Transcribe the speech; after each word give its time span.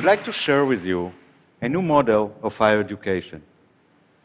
would 0.00 0.06
like 0.06 0.24
to 0.24 0.32
share 0.32 0.64
with 0.64 0.82
you 0.82 1.12
a 1.60 1.68
new 1.68 1.82
model 1.82 2.34
of 2.42 2.56
higher 2.56 2.80
education. 2.80 3.42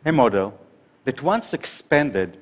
A 0.05 0.11
model 0.13 0.57
that, 1.03 1.21
once 1.21 1.53
expanded, 1.53 2.37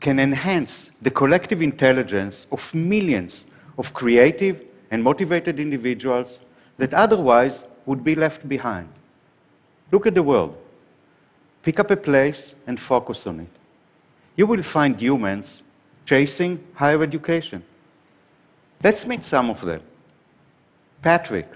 can 0.00 0.18
enhance 0.18 0.92
the 1.02 1.10
collective 1.10 1.60
intelligence 1.60 2.46
of 2.50 2.74
millions 2.74 3.44
of 3.76 3.92
creative 3.92 4.64
and 4.90 5.04
motivated 5.04 5.60
individuals 5.60 6.40
that 6.78 6.94
otherwise 6.94 7.66
would 7.84 8.02
be 8.02 8.14
left 8.14 8.48
behind. 8.48 8.88
Look 9.92 10.06
at 10.06 10.14
the 10.14 10.22
world. 10.22 10.56
Pick 11.62 11.78
up 11.78 11.90
a 11.90 11.96
place 11.96 12.54
and 12.66 12.80
focus 12.80 13.26
on 13.26 13.40
it. 13.40 13.50
You 14.34 14.46
will 14.46 14.62
find 14.62 14.98
humans 14.98 15.62
chasing 16.06 16.64
higher 16.72 17.02
education. 17.02 17.62
Let's 18.82 19.06
meet 19.06 19.26
some 19.26 19.50
of 19.50 19.60
them. 19.60 19.82
Patrick. 21.02 21.48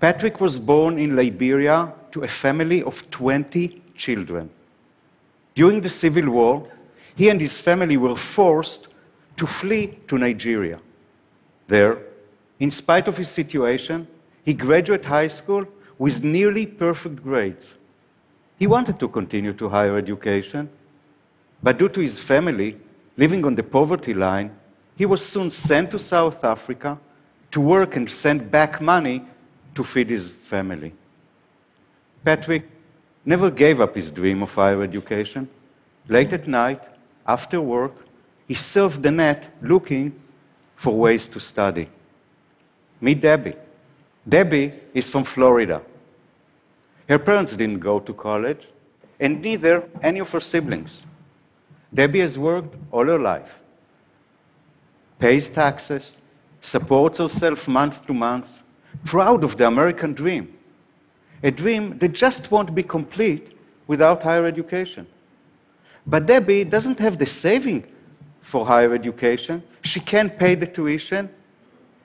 Patrick 0.00 0.40
was 0.40 0.58
born 0.58 0.98
in 0.98 1.14
Liberia 1.14 1.92
to 2.10 2.24
a 2.24 2.28
family 2.28 2.82
of 2.82 3.08
20 3.10 3.82
children. 3.94 4.48
During 5.54 5.82
the 5.82 5.90
Civil 5.90 6.30
War, 6.30 6.66
he 7.14 7.28
and 7.28 7.38
his 7.38 7.58
family 7.58 7.98
were 7.98 8.16
forced 8.16 8.88
to 9.36 9.46
flee 9.46 9.98
to 10.08 10.16
Nigeria. 10.16 10.80
There, 11.68 11.98
in 12.58 12.70
spite 12.70 13.08
of 13.08 13.18
his 13.18 13.28
situation, 13.28 14.08
he 14.42 14.54
graduated 14.54 15.04
high 15.04 15.28
school 15.28 15.66
with 15.98 16.24
nearly 16.24 16.64
perfect 16.64 17.22
grades. 17.22 17.76
He 18.58 18.66
wanted 18.66 18.98
to 19.00 19.08
continue 19.08 19.52
to 19.52 19.68
higher 19.68 19.98
education, 19.98 20.70
but 21.62 21.78
due 21.78 21.90
to 21.90 22.00
his 22.00 22.18
family 22.18 22.78
living 23.18 23.44
on 23.44 23.54
the 23.54 23.62
poverty 23.62 24.14
line, 24.14 24.56
he 24.96 25.04
was 25.04 25.24
soon 25.24 25.50
sent 25.50 25.90
to 25.90 25.98
South 25.98 26.42
Africa 26.42 26.98
to 27.50 27.60
work 27.60 27.96
and 27.96 28.10
send 28.10 28.50
back 28.50 28.80
money 28.80 29.26
to 29.74 29.84
feed 29.84 30.10
his 30.10 30.32
family. 30.32 30.92
Patrick 32.24 32.68
never 33.24 33.50
gave 33.50 33.80
up 33.80 33.94
his 33.94 34.10
dream 34.10 34.42
of 34.42 34.54
higher 34.54 34.82
education. 34.82 35.48
Late 36.08 36.32
at 36.32 36.46
night, 36.46 36.82
after 37.26 37.60
work, 37.60 37.94
he 38.48 38.54
surfed 38.54 39.02
the 39.02 39.10
net 39.10 39.48
looking 39.62 40.12
for 40.74 40.96
ways 40.98 41.28
to 41.28 41.38
study. 41.38 41.88
Meet 43.00 43.20
Debbie. 43.20 43.56
Debbie 44.28 44.72
is 44.92 45.08
from 45.08 45.24
Florida. 45.24 45.82
Her 47.08 47.18
parents 47.18 47.56
didn't 47.56 47.80
go 47.80 48.00
to 48.00 48.12
college, 48.12 48.68
and 49.18 49.40
neither 49.42 49.88
any 50.02 50.20
of 50.20 50.30
her 50.32 50.40
siblings. 50.40 51.06
Debbie 51.92 52.20
has 52.20 52.38
worked 52.38 52.74
all 52.92 53.06
her 53.06 53.18
life, 53.18 53.58
pays 55.18 55.48
taxes, 55.48 56.18
supports 56.60 57.18
herself 57.18 57.66
month 57.66 58.06
to 58.06 58.14
month, 58.14 58.62
proud 59.04 59.44
of 59.44 59.56
the 59.56 59.66
American 59.66 60.12
dream, 60.12 60.56
a 61.42 61.50
dream 61.50 61.98
that 61.98 62.12
just 62.12 62.50
won't 62.50 62.74
be 62.74 62.82
complete 62.82 63.56
without 63.86 64.22
higher 64.22 64.46
education. 64.46 65.06
But 66.06 66.26
Debbie 66.26 66.64
doesn't 66.64 66.98
have 66.98 67.18
the 67.18 67.26
saving 67.26 67.84
for 68.40 68.66
higher 68.66 68.94
education. 68.94 69.62
She 69.82 70.00
can't 70.00 70.36
pay 70.38 70.54
the 70.54 70.66
tuition, 70.66 71.28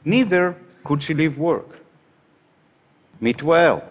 neither 0.04 0.56
could 0.84 1.02
she 1.02 1.14
leave 1.14 1.38
work. 1.38 1.80
Meet 3.20 3.38
Wael. 3.38 3.84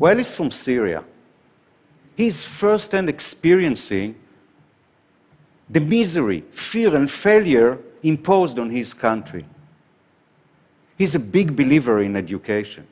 Wael 0.00 0.18
is 0.18 0.34
from 0.34 0.50
Syria. 0.50 1.04
He's 2.16 2.44
firsthand 2.44 3.08
experiencing 3.08 4.16
the 5.68 5.80
misery, 5.80 6.40
fear, 6.50 6.94
and 6.94 7.10
failure 7.10 7.78
imposed 8.02 8.58
on 8.58 8.70
his 8.70 8.92
country. 8.94 9.44
He's 10.96 11.14
a 11.14 11.18
big 11.18 11.56
believer 11.56 12.02
in 12.02 12.16
education. 12.16 12.86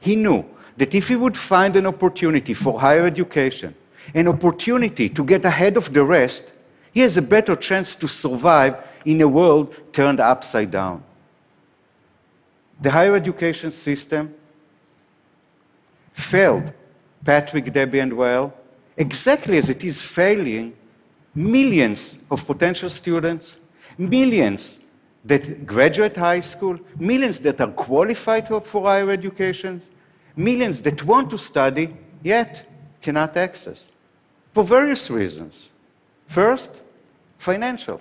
He 0.00 0.16
knew 0.16 0.44
that 0.76 0.94
if 0.94 1.08
he 1.08 1.16
would 1.16 1.36
find 1.36 1.76
an 1.76 1.86
opportunity 1.86 2.54
for 2.54 2.80
higher 2.80 3.06
education, 3.06 3.74
an 4.14 4.28
opportunity 4.28 5.08
to 5.08 5.24
get 5.24 5.44
ahead 5.44 5.76
of 5.76 5.92
the 5.92 6.04
rest, 6.04 6.44
he 6.92 7.00
has 7.00 7.16
a 7.16 7.22
better 7.22 7.56
chance 7.56 7.94
to 7.96 8.08
survive 8.08 8.76
in 9.04 9.20
a 9.20 9.28
world 9.28 9.74
turned 9.92 10.20
upside 10.20 10.70
down. 10.70 11.02
The 12.80 12.90
higher 12.90 13.14
education 13.14 13.72
system 13.72 14.34
failed 16.12 16.72
Patrick, 17.24 17.72
Debbie, 17.72 18.00
and 18.00 18.12
Wael 18.12 18.52
exactly 18.96 19.58
as 19.58 19.68
it 19.68 19.84
is 19.84 20.00
failing 20.02 20.74
millions 21.34 22.22
of 22.30 22.46
potential 22.46 22.90
students, 22.90 23.56
millions 23.98 24.83
that 25.24 25.66
graduate 25.66 26.16
high 26.16 26.40
school, 26.40 26.78
millions 26.98 27.40
that 27.40 27.60
are 27.60 27.70
qualified 27.72 28.48
for 28.48 28.82
higher 28.82 29.10
education, 29.10 29.80
millions 30.36 30.82
that 30.82 31.02
want 31.04 31.30
to 31.30 31.38
study 31.38 31.96
yet 32.22 32.64
cannot 33.00 33.36
access 33.36 33.90
for 34.52 34.64
various 34.64 35.10
reasons. 35.10 35.70
First, 36.26 36.70
financial. 37.38 38.00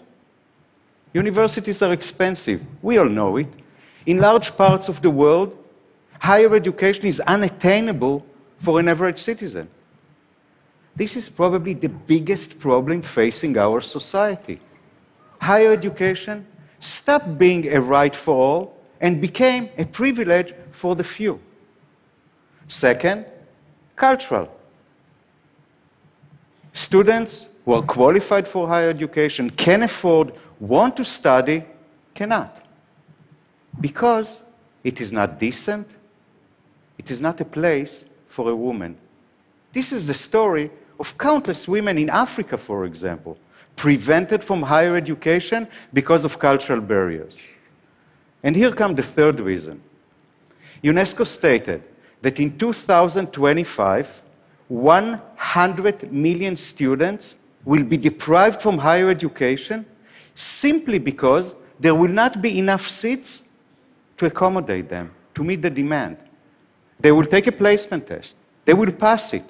Universities 1.13 1.81
are 1.81 1.93
expensive. 1.93 2.61
We 2.81 2.97
all 2.97 3.09
know 3.09 3.37
it. 3.37 3.47
In 4.05 4.19
large 4.19 4.55
parts 4.55 4.89
of 4.89 5.01
the 5.01 5.09
world, 5.09 5.57
higher 6.19 6.53
education 6.55 7.05
is 7.05 7.19
unattainable 7.21 8.25
for 8.57 8.79
an 8.79 8.87
average 8.87 9.19
citizen. 9.19 9.69
This 10.95 11.15
is 11.15 11.29
probably 11.29 11.73
the 11.73 11.89
biggest 11.89 12.59
problem 12.59 13.01
facing 13.01 13.57
our 13.57 13.81
society. 13.81 14.59
Higher 15.39 15.71
education 15.73 16.45
stopped 16.83 17.37
being 17.37 17.67
a 17.73 17.79
right 17.79 18.15
for 18.15 18.35
all 18.35 18.77
and 18.99 19.21
became 19.21 19.69
a 19.77 19.85
privilege 19.85 20.53
for 20.71 20.95
the 20.95 21.03
few. 21.03 21.39
Second, 22.67 23.25
cultural. 23.95 24.49
Students 26.73 27.47
who 27.65 27.73
are 27.73 27.81
qualified 27.81 28.47
for 28.47 28.67
higher 28.67 28.89
education, 28.89 29.49
can 29.49 29.83
afford, 29.83 30.33
want 30.59 30.97
to 30.97 31.05
study, 31.05 31.63
cannot. 32.13 32.61
Because 33.79 34.41
it 34.83 34.99
is 34.99 35.13
not 35.13 35.39
decent, 35.39 35.87
it 36.97 37.09
is 37.09 37.21
not 37.21 37.39
a 37.39 37.45
place 37.45 38.05
for 38.27 38.49
a 38.49 38.55
woman. 38.55 38.97
This 39.71 39.91
is 39.93 40.07
the 40.07 40.13
story 40.13 40.69
of 40.99 41.17
countless 41.17 41.67
women 41.67 41.97
in 41.97 42.09
Africa, 42.09 42.57
for 42.57 42.85
example, 42.85 43.37
prevented 43.75 44.43
from 44.43 44.61
higher 44.61 44.95
education 44.95 45.67
because 45.93 46.25
of 46.25 46.39
cultural 46.39 46.81
barriers. 46.81 47.39
And 48.43 48.55
here 48.55 48.71
comes 48.71 48.95
the 48.95 49.03
third 49.03 49.39
reason. 49.39 49.81
UNESCO 50.83 51.25
stated 51.25 51.83
that 52.21 52.39
in 52.39 52.57
2025, 52.57 54.21
100 54.67 56.11
million 56.11 56.57
students 56.57 57.35
will 57.65 57.83
be 57.83 57.97
deprived 57.97 58.61
from 58.61 58.77
higher 58.77 59.09
education 59.09 59.85
simply 60.35 60.99
because 60.99 61.55
there 61.79 61.95
will 61.95 62.09
not 62.09 62.41
be 62.41 62.59
enough 62.59 62.87
seats 62.89 63.49
to 64.17 64.25
accommodate 64.25 64.89
them, 64.89 65.11
to 65.35 65.43
meet 65.43 65.61
the 65.61 65.69
demand. 65.69 66.17
They 66.99 67.11
will 67.11 67.25
take 67.25 67.47
a 67.47 67.51
placement 67.51 68.07
test, 68.07 68.35
they 68.65 68.73
will 68.73 68.91
pass 68.91 69.33
it, 69.33 69.43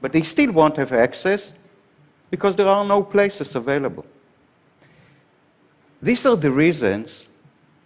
but 0.00 0.12
they 0.12 0.22
still 0.22 0.52
won't 0.52 0.76
have 0.76 0.92
access 0.92 1.52
because 2.30 2.54
there 2.56 2.68
are 2.68 2.84
no 2.84 3.02
places 3.02 3.54
available. 3.54 4.06
These 6.00 6.24
are 6.26 6.36
the 6.36 6.50
reasons 6.50 7.28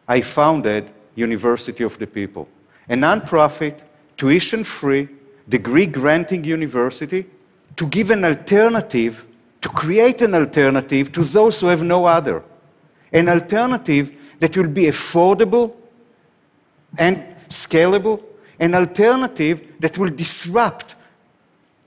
I 0.06 0.21
founded 0.21 0.88
University 1.15 1.82
of 1.82 1.99
the 1.99 2.06
People, 2.06 2.49
a 2.88 2.94
nonprofit, 2.94 3.81
tuition 4.16 4.62
free, 4.62 5.09
degree 5.49 5.87
granting 5.87 6.44
university 6.44 7.26
to 7.76 7.87
give 7.87 8.11
an 8.11 8.25
alternative, 8.25 9.26
to 9.61 9.69
create 9.69 10.23
an 10.23 10.35
alternative 10.35 11.11
to 11.12 11.25
those 11.25 11.61
who 11.61 11.67
have 11.69 11.82
no 11.82 12.05
other. 12.06 12.43
An 13.12 13.29
alternative 13.29 14.12
that 14.38 14.56
will 14.56 14.69
be 14.69 14.85
affordable 14.85 15.75
and 16.99 17.23
scalable, 17.49 18.23
an 18.58 18.75
alternative 18.75 19.61
that 19.81 19.99
will 19.99 20.11
disrupt 20.11 20.94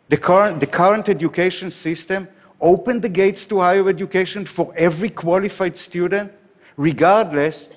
the 0.09 0.17
current, 0.17 0.59
the 0.59 0.67
current 0.67 1.09
education 1.09 1.71
system, 1.71 2.27
open 2.59 3.01
the 3.01 3.09
gates 3.09 3.45
to 3.47 3.59
higher 3.59 3.87
education 3.87 4.45
for 4.45 4.73
every 4.75 5.09
qualified 5.09 5.77
student, 5.77 6.31
regardless 6.75 7.69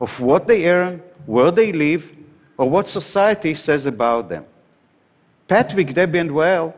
of 0.00 0.18
what 0.20 0.46
they 0.46 0.68
earn, 0.68 1.02
where 1.26 1.50
they 1.50 1.72
live, 1.72 2.10
or 2.58 2.68
what 2.68 2.88
society 2.88 3.54
says 3.54 3.86
about 3.86 4.28
them. 4.28 4.44
Patrick, 5.48 5.92
Debbie, 5.94 6.18
and 6.18 6.30
Wael 6.30 6.74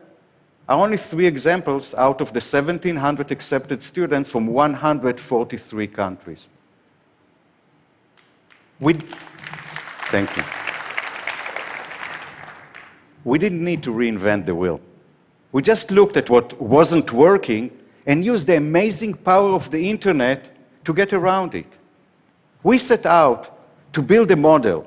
are 0.67 0.83
only 0.83 0.97
three 0.97 1.27
examples 1.27 1.93
out 1.93 2.21
of 2.21 2.29
the 2.29 2.39
1,700 2.39 3.31
accepted 3.31 3.83
students 3.83 4.29
from 4.29 4.47
143 4.47 5.87
countries. 5.87 6.49
We, 8.79 8.93
thank 10.11 10.35
you. 10.35 10.43
We 13.23 13.39
didn't 13.39 13.63
need 13.63 13.83
to 13.83 13.91
reinvent 13.91 14.45
the 14.45 14.55
wheel. 14.55 14.81
We 15.55 15.61
just 15.61 15.89
looked 15.89 16.17
at 16.17 16.29
what 16.29 16.61
wasn't 16.61 17.13
working 17.13 17.71
and 18.05 18.25
used 18.25 18.45
the 18.45 18.57
amazing 18.57 19.13
power 19.13 19.53
of 19.53 19.71
the 19.71 19.89
internet 19.89 20.53
to 20.83 20.93
get 20.93 21.13
around 21.13 21.55
it. 21.55 21.77
We 22.61 22.77
set 22.77 23.05
out 23.05 23.57
to 23.93 24.01
build 24.01 24.31
a 24.31 24.35
model 24.35 24.85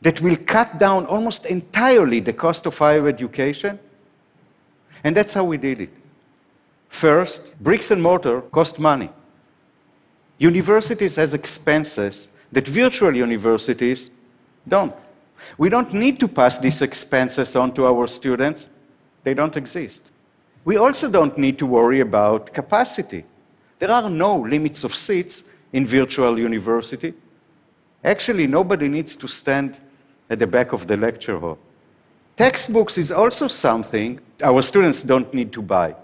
that 0.00 0.22
will 0.22 0.38
cut 0.46 0.78
down 0.78 1.04
almost 1.04 1.44
entirely 1.44 2.20
the 2.20 2.32
cost 2.32 2.64
of 2.64 2.78
higher 2.78 3.06
education. 3.06 3.78
And 5.04 5.14
that's 5.14 5.34
how 5.34 5.44
we 5.44 5.58
did 5.58 5.78
it. 5.78 5.92
First, 6.88 7.42
bricks 7.62 7.90
and 7.90 8.02
mortar 8.02 8.40
cost 8.40 8.78
money. 8.78 9.10
Universities 10.38 11.16
has 11.16 11.34
expenses 11.34 12.30
that 12.50 12.66
virtual 12.66 13.14
universities 13.14 14.10
don't. 14.66 14.94
We 15.58 15.68
don't 15.68 15.92
need 15.92 16.18
to 16.20 16.28
pass 16.28 16.56
these 16.56 16.80
expenses 16.80 17.54
on 17.54 17.74
to 17.74 17.84
our 17.84 18.06
students. 18.06 18.70
They 19.24 19.34
don't 19.34 19.56
exist. 19.56 20.12
We 20.64 20.76
also 20.76 21.10
don't 21.10 21.36
need 21.36 21.58
to 21.58 21.66
worry 21.66 22.00
about 22.00 22.52
capacity. 22.52 23.24
There 23.78 23.90
are 23.90 24.08
no 24.08 24.36
limits 24.36 24.84
of 24.84 24.94
seats 24.94 25.44
in 25.72 25.86
virtual 25.86 26.38
university. 26.38 27.14
Actually, 28.04 28.46
nobody 28.46 28.88
needs 28.88 29.16
to 29.16 29.26
stand 29.26 29.76
at 30.30 30.38
the 30.38 30.46
back 30.46 30.72
of 30.72 30.86
the 30.86 30.96
lecture 30.96 31.38
hall. 31.38 31.58
Textbooks 32.36 32.98
is 32.98 33.10
also 33.10 33.48
something 33.48 34.20
our 34.42 34.62
students 34.62 35.02
don't 35.02 35.32
need 35.32 35.52
to 35.52 35.62
buy. 35.62 35.94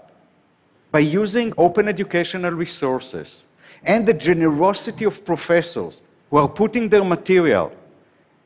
By 0.91 0.99
using 0.99 1.53
open 1.57 1.87
educational 1.87 2.51
resources 2.51 3.45
and 3.83 4.07
the 4.07 4.13
generosity 4.13 5.05
of 5.05 5.23
professors 5.25 6.01
who 6.29 6.37
are 6.37 6.49
putting 6.49 6.89
their 6.89 7.03
material 7.03 7.71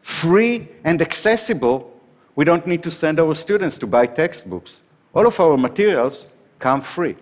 free 0.01 0.67
and 0.83 1.01
accessible, 1.01 1.91
we 2.35 2.45
don't 2.45 2.67
need 2.67 2.83
to 2.83 2.91
send 2.91 3.19
our 3.19 3.33
students 3.35 3.77
to 3.77 3.87
buy 3.87 4.05
textbooks. 4.05 4.81
All 5.13 5.25
of 5.25 5.39
our 5.39 5.57
materials 5.57 6.25
come 6.59 6.81
free. 6.81 7.15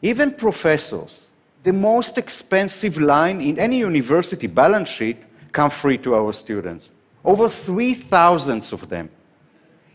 Even 0.00 0.32
professors, 0.32 1.26
the 1.62 1.72
most 1.72 2.18
expensive 2.18 2.98
line 2.98 3.40
in 3.40 3.58
any 3.58 3.78
university 3.78 4.46
balance 4.46 4.88
sheet, 4.88 5.18
come 5.52 5.70
free 5.70 5.98
to 5.98 6.14
our 6.14 6.32
students. 6.32 6.90
Over 7.24 7.48
3,000 7.48 8.72
of 8.72 8.88
them, 8.88 9.10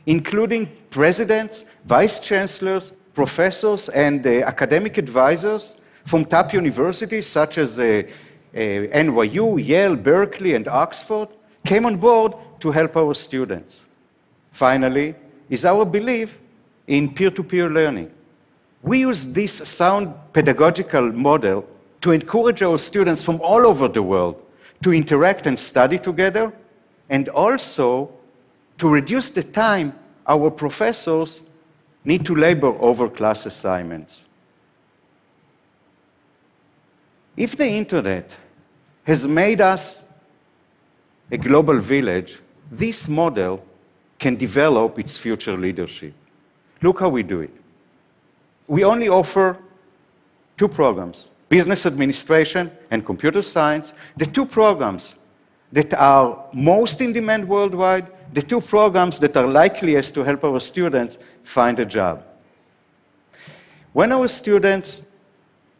including 0.05 0.69
presidents, 0.89 1.63
vice 1.85 2.19
chancellors, 2.19 2.91
professors, 3.13 3.89
and 3.89 4.25
uh, 4.27 4.29
academic 4.45 4.97
advisors 4.97 5.75
from 6.05 6.25
top 6.25 6.53
universities 6.53 7.27
such 7.27 7.57
as 7.57 7.79
uh, 7.79 7.83
uh, 7.83 8.57
NYU, 8.57 9.65
Yale, 9.65 9.95
Berkeley, 9.95 10.53
and 10.55 10.67
Oxford 10.67 11.29
came 11.65 11.85
on 11.85 11.97
board 11.97 12.33
to 12.59 12.71
help 12.71 12.97
our 12.97 13.13
students. 13.13 13.87
Finally, 14.53 15.15
is 15.49 15.65
our 15.65 15.83
belief 15.83 16.39
in 16.85 17.11
peer 17.11 17.31
to 17.31 17.43
peer 17.43 17.69
learning. 17.71 18.09
We 18.83 18.99
use 18.99 19.27
this 19.27 19.53
sound 19.67 20.13
pedagogical 20.31 21.11
model 21.11 21.67
to 22.01 22.11
encourage 22.11 22.61
our 22.61 22.77
students 22.77 23.23
from 23.23 23.41
all 23.41 23.65
over 23.65 23.87
the 23.87 24.03
world 24.03 24.39
to 24.83 24.93
interact 24.93 25.47
and 25.47 25.57
study 25.57 25.97
together, 25.97 26.53
and 27.09 27.29
also 27.29 28.11
to 28.77 28.87
reduce 28.87 29.31
the 29.31 29.41
time 29.41 29.97
our 30.27 30.51
professors 30.51 31.41
need 32.05 32.23
to 32.25 32.35
labor 32.35 32.75
over 32.79 33.09
class 33.09 33.47
assignments. 33.47 34.25
If 37.35 37.55
the 37.55 37.67
internet 37.67 38.29
has 39.05 39.25
made 39.25 39.61
us 39.61 40.03
a 41.31 41.37
global 41.37 41.79
village, 41.79 42.39
this 42.69 43.07
model 43.07 43.65
can 44.19 44.35
develop 44.35 44.99
its 44.99 45.17
future 45.17 45.57
leadership. 45.57 46.13
Look 46.81 46.99
how 46.99 47.09
we 47.09 47.23
do 47.23 47.41
it. 47.41 47.53
We 48.67 48.83
only 48.83 49.09
offer 49.09 49.57
two 50.57 50.67
programs 50.67 51.29
business 51.49 51.85
administration 51.85 52.71
and 52.89 53.05
computer 53.05 53.43
science, 53.43 53.93
the 54.17 54.25
two 54.25 54.43
programs 54.43 55.15
that 55.71 55.93
are 55.93 56.45
most 56.51 56.99
in 56.99 57.13
demand 57.13 57.47
worldwide, 57.47 58.07
the 58.33 58.41
two 58.41 58.59
programs 58.59 59.19
that 59.19 59.37
are 59.37 59.47
likeliest 59.47 60.15
to 60.15 60.23
help 60.23 60.43
our 60.43 60.59
students 60.59 61.19
find 61.43 61.79
a 61.79 61.85
job. 61.85 62.23
When 63.91 64.11
our 64.11 64.27
students 64.27 65.05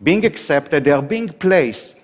being 0.03 0.25
accepted, 0.25 0.83
they 0.83 0.91
are 0.91 1.01
being 1.01 1.29
placed 1.29 1.99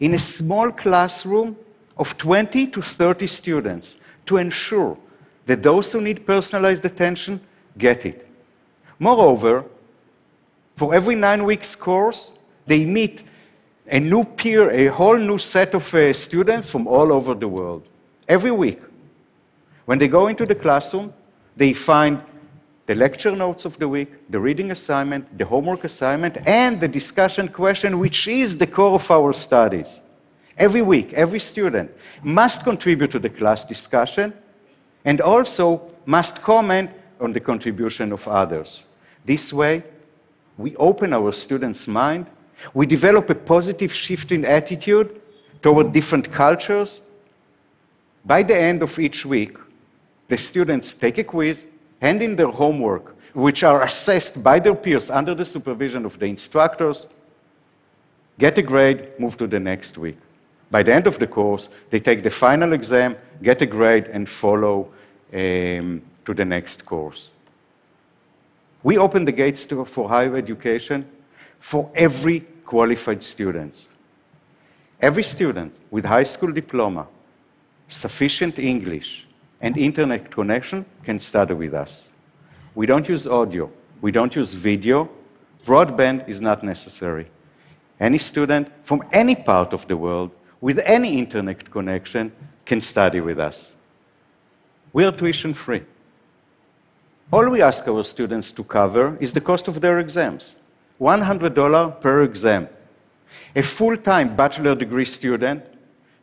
in 0.00 0.12
a 0.12 0.18
small 0.18 0.70
classroom 0.70 1.56
of 1.96 2.18
20 2.18 2.66
to 2.66 2.82
30 2.82 3.26
students 3.26 3.96
to 4.26 4.36
ensure 4.36 4.98
that 5.46 5.62
those 5.62 5.92
who 5.92 6.00
need 6.00 6.26
personalized 6.26 6.84
attention 6.84 7.40
get 7.76 8.06
it. 8.06 8.28
Moreover, 8.98 9.64
for 10.76 10.94
every 10.94 11.14
nine 11.14 11.44
weeks 11.44 11.74
course, 11.74 12.30
they 12.66 12.84
meet 12.84 13.22
a 13.86 14.00
new 14.00 14.24
peer, 14.24 14.70
a 14.70 14.86
whole 14.86 15.16
new 15.16 15.38
set 15.38 15.74
of 15.74 15.94
uh, 15.94 16.12
students 16.12 16.70
from 16.70 16.86
all 16.86 17.12
over 17.12 17.34
the 17.34 17.48
world. 17.48 17.86
Every 18.28 18.50
week. 18.50 18.80
When 19.84 19.98
they 19.98 20.08
go 20.08 20.28
into 20.28 20.46
the 20.46 20.54
classroom, 20.54 21.12
they 21.56 21.74
find 21.74 22.22
the 22.86 22.94
lecture 22.94 23.34
notes 23.34 23.64
of 23.64 23.78
the 23.78 23.88
week, 23.88 24.30
the 24.30 24.40
reading 24.40 24.70
assignment, 24.70 25.38
the 25.38 25.44
homework 25.44 25.84
assignment, 25.84 26.38
and 26.46 26.80
the 26.80 26.88
discussion 26.88 27.48
question, 27.48 27.98
which 27.98 28.26
is 28.26 28.56
the 28.56 28.66
core 28.66 28.94
of 28.94 29.10
our 29.10 29.32
studies. 29.32 30.00
Every 30.56 30.82
week, 30.82 31.12
every 31.12 31.40
student 31.40 31.90
must 32.22 32.62
contribute 32.62 33.10
to 33.10 33.18
the 33.18 33.28
class 33.28 33.64
discussion 33.64 34.32
and 35.04 35.20
also 35.20 35.90
must 36.06 36.42
comment 36.42 36.90
on 37.20 37.32
the 37.32 37.40
contribution 37.40 38.12
of 38.12 38.26
others. 38.28 38.84
This 39.24 39.52
way, 39.52 39.82
we 40.56 40.76
open 40.76 41.12
our 41.12 41.32
students' 41.32 41.86
mind, 41.88 42.26
we 42.72 42.86
develop 42.86 43.28
a 43.30 43.34
positive 43.34 43.92
shift 43.92 44.32
in 44.32 44.44
attitude 44.44 45.20
toward 45.62 45.92
different 45.92 46.30
cultures. 46.30 47.00
By 48.24 48.42
the 48.42 48.56
end 48.56 48.82
of 48.82 48.98
each 48.98 49.26
week, 49.26 49.56
the 50.28 50.38
students 50.38 50.94
take 50.94 51.18
a 51.18 51.24
quiz, 51.24 51.66
hand 52.00 52.22
in 52.22 52.36
their 52.36 52.48
homework, 52.48 53.16
which 53.34 53.64
are 53.64 53.82
assessed 53.82 54.42
by 54.42 54.60
their 54.60 54.74
peers 54.74 55.10
under 55.10 55.34
the 55.34 55.44
supervision 55.44 56.04
of 56.04 56.18
the 56.18 56.26
instructors, 56.26 57.08
get 58.38 58.56
a 58.58 58.62
grade, 58.62 59.08
move 59.18 59.36
to 59.36 59.46
the 59.46 59.58
next 59.58 59.98
week. 59.98 60.18
By 60.70 60.82
the 60.82 60.94
end 60.94 61.06
of 61.06 61.18
the 61.18 61.26
course, 61.26 61.68
they 61.90 62.00
take 62.00 62.22
the 62.22 62.30
final 62.30 62.72
exam, 62.72 63.16
get 63.42 63.62
a 63.62 63.66
grade, 63.66 64.06
and 64.06 64.28
follow 64.28 64.88
um, 65.32 66.02
to 66.24 66.34
the 66.34 66.44
next 66.44 66.84
course. 66.84 67.30
We 68.82 68.98
open 68.98 69.24
the 69.24 69.32
gates 69.32 69.66
to, 69.66 69.84
for 69.84 70.08
higher 70.08 70.36
education 70.36 71.06
for 71.58 71.90
every 71.94 72.40
qualified 72.66 73.22
student. 73.22 73.88
Every 75.00 75.22
student 75.22 75.74
with 75.90 76.04
high 76.04 76.24
school 76.24 76.52
diploma, 76.52 77.06
sufficient 77.88 78.58
English, 78.58 79.26
and 79.60 79.76
internet 79.78 80.30
connection 80.30 80.84
can 81.02 81.20
study 81.20 81.54
with 81.54 81.72
us. 81.72 82.08
We 82.74 82.86
don't 82.86 83.08
use 83.08 83.26
audio, 83.26 83.70
we 84.00 84.12
don't 84.12 84.34
use 84.36 84.52
video. 84.52 85.10
Broadband 85.64 86.28
is 86.28 86.42
not 86.42 86.62
necessary. 86.62 87.26
Any 87.98 88.18
student 88.18 88.70
from 88.82 89.02
any 89.12 89.34
part 89.34 89.72
of 89.72 89.88
the 89.88 89.96
world 89.96 90.30
with 90.64 90.78
any 90.86 91.18
internet 91.18 91.70
connection 91.70 92.32
can 92.64 92.80
study 92.80 93.20
with 93.20 93.38
us. 93.38 93.74
We 94.94 95.04
are 95.04 95.12
tuition 95.12 95.52
free. 95.52 95.82
All 97.30 97.50
we 97.50 97.60
ask 97.60 97.86
our 97.86 98.02
students 98.02 98.50
to 98.52 98.64
cover 98.64 99.18
is 99.20 99.34
the 99.34 99.42
cost 99.42 99.68
of 99.68 99.82
their 99.82 99.98
exams 99.98 100.56
$100 100.98 102.00
per 102.00 102.22
exam. 102.22 102.66
A 103.54 103.62
full 103.62 103.94
time 103.98 104.34
bachelor 104.34 104.74
degree 104.74 105.04
student 105.04 105.62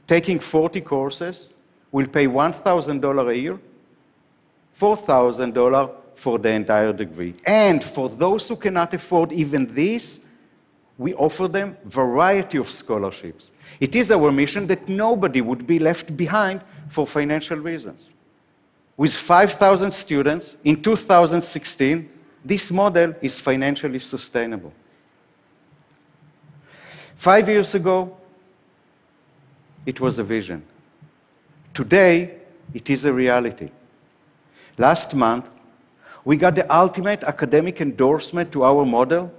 taking 0.08 0.40
40 0.40 0.82
courses 0.82 1.50
will 1.92 2.08
pay 2.08 2.26
$1,000 2.26 3.30
a 3.30 3.38
year, 3.38 3.60
$4,000 4.80 5.92
for 6.16 6.40
the 6.40 6.50
entire 6.50 6.94
degree. 6.94 7.36
And 7.46 7.84
for 7.84 8.10
those 8.10 8.50
who 8.50 8.56
cannot 8.56 8.92
afford 8.96 9.32
even 9.34 9.72
this, 9.76 10.22
we 11.02 11.16
offer 11.16 11.48
them 11.48 11.76
variety 11.84 12.60
of 12.60 12.70
scholarships. 12.70 13.52
It 13.80 13.96
is 13.96 14.12
our 14.12 14.32
mission 14.32 14.68
that 14.68 14.88
nobody 14.88 15.42
would 15.42 15.66
be 15.66 15.80
left 15.80 16.16
behind 16.16 16.62
for 16.90 17.08
financial 17.08 17.58
reasons. 17.58 18.14
With 18.96 19.18
5,000 19.18 19.92
students 19.92 20.58
in 20.64 20.80
2016, 20.84 22.08
this 22.46 22.72
model 22.72 23.16
is 23.20 23.40
financially 23.40 23.98
sustainable. 23.98 24.72
Five 27.16 27.50
years 27.50 27.74
ago, 27.74 28.16
it 29.88 30.00
was 30.00 30.20
a 30.20 30.24
vision. 30.24 30.62
Today, 31.74 32.36
it 32.76 32.92
is 32.92 33.06
a 33.06 33.12
reality. 33.12 33.72
Last 34.78 35.16
month, 35.16 35.50
we 36.24 36.38
got 36.38 36.54
the 36.54 36.72
ultimate 36.72 37.24
academic 37.24 37.82
endorsement 37.82 38.52
to 38.52 38.64
our 38.64 38.86
model. 38.86 39.34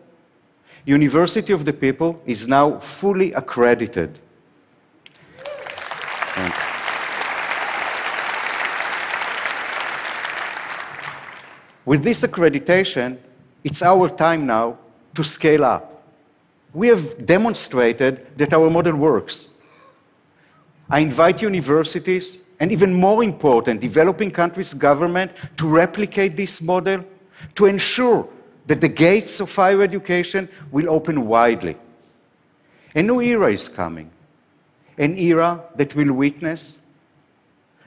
University 0.84 1.52
of 1.52 1.64
the 1.64 1.72
People 1.72 2.20
is 2.26 2.48
now 2.48 2.78
fully 2.78 3.32
accredited. 3.32 4.18
With 11.84 12.02
this 12.02 12.22
accreditation, 12.22 13.18
it's 13.64 13.82
our 13.82 14.08
time 14.08 14.46
now 14.46 14.78
to 15.14 15.22
scale 15.22 15.64
up. 15.64 16.02
We 16.72 16.88
have 16.88 17.26
demonstrated 17.26 18.38
that 18.38 18.52
our 18.52 18.70
model 18.70 18.96
works. 18.96 19.48
I 20.88 21.00
invite 21.00 21.42
universities 21.42 22.40
and 22.60 22.70
even 22.72 22.94
more 22.94 23.22
important, 23.24 23.80
developing 23.80 24.30
countries' 24.30 24.74
government 24.74 25.32
to 25.56 25.66
replicate 25.66 26.36
this 26.36 26.62
model, 26.62 27.04
to 27.56 27.66
ensure 27.66 28.28
that 28.66 28.80
the 28.80 28.88
gates 28.88 29.40
of 29.40 29.54
higher 29.54 29.82
education 29.82 30.48
will 30.70 30.88
open 30.88 31.26
widely. 31.26 31.76
A 32.94 33.02
new 33.02 33.20
era 33.20 33.52
is 33.52 33.68
coming, 33.68 34.10
an 34.98 35.16
era 35.18 35.62
that 35.76 35.94
will 35.94 36.12
witness 36.12 36.78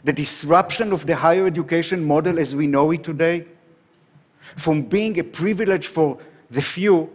the 0.04 0.14
disruption 0.14 0.94
of 0.94 1.06
the 1.08 1.16
higher 1.16 1.48
education 1.48 2.04
model 2.04 2.38
as 2.38 2.56
we 2.56 2.68
know 2.68 2.92
it 2.92 3.04
today, 3.04 3.46
from 4.56 4.84
being 4.84 5.18
a 5.20 5.24
privilege 5.24 5.88
for 5.88 6.18
the 6.52 6.62
few 6.62 7.10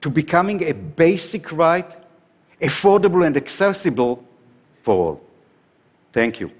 to 0.00 0.08
becoming 0.08 0.62
a 0.62 0.72
basic 0.72 1.50
right, 1.50 1.90
affordable 2.60 3.26
and 3.26 3.36
accessible 3.36 4.24
for 4.82 4.94
all. 4.94 5.20
Thank 6.12 6.38
you. 6.38 6.50